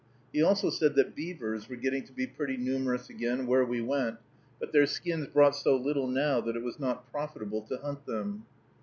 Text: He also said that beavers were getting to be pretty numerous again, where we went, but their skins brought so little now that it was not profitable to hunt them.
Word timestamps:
He 0.33 0.41
also 0.41 0.71
said 0.71 0.95
that 0.95 1.13
beavers 1.15 1.69
were 1.69 1.75
getting 1.75 2.03
to 2.07 2.11
be 2.11 2.25
pretty 2.25 2.57
numerous 2.57 3.07
again, 3.07 3.45
where 3.45 3.63
we 3.63 3.81
went, 3.83 4.17
but 4.59 4.71
their 4.73 4.87
skins 4.87 5.27
brought 5.27 5.55
so 5.55 5.75
little 5.77 6.07
now 6.07 6.41
that 6.41 6.55
it 6.55 6.63
was 6.63 6.79
not 6.79 7.11
profitable 7.11 7.61
to 7.67 7.77
hunt 7.77 8.07
them. 8.07 8.47